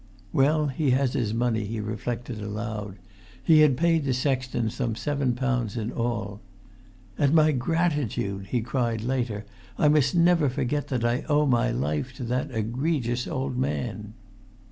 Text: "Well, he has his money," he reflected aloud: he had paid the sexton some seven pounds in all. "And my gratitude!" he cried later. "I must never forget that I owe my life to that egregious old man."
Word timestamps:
"Well, 0.33 0.65
he 0.65 0.89
has 0.97 1.13
his 1.13 1.31
money," 1.31 1.63
he 1.63 1.79
reflected 1.79 2.41
aloud: 2.41 2.97
he 3.43 3.59
had 3.59 3.77
paid 3.77 4.03
the 4.03 4.15
sexton 4.15 4.71
some 4.71 4.95
seven 4.95 5.35
pounds 5.35 5.77
in 5.77 5.91
all. 5.91 6.41
"And 7.19 7.35
my 7.35 7.51
gratitude!" 7.51 8.47
he 8.47 8.61
cried 8.61 9.01
later. 9.03 9.45
"I 9.77 9.89
must 9.89 10.15
never 10.15 10.49
forget 10.49 10.87
that 10.87 11.05
I 11.05 11.23
owe 11.29 11.45
my 11.45 11.69
life 11.69 12.13
to 12.13 12.23
that 12.23 12.49
egregious 12.49 13.27
old 13.27 13.59
man." 13.59 14.15